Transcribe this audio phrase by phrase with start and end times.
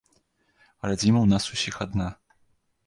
[0.87, 2.07] Радзіма ў нас усіх адна.